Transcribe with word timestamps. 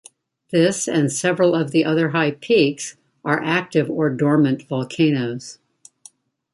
This, 0.49 0.87
and 0.87 1.11
several 1.11 1.53
of 1.53 1.69
the 1.69 1.85
other 1.85 2.09
high 2.09 2.31
peaks, 2.31 2.97
are 3.23 3.39
active 3.39 3.87
or 3.87 4.09
dormant 4.09 4.63
volcanoes. 4.67 5.59